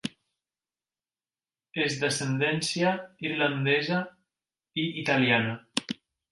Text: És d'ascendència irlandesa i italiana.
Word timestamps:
És 1.83 1.99
d'ascendència 2.05 2.95
irlandesa 3.29 4.03
i 4.85 4.91
italiana. 5.07 5.57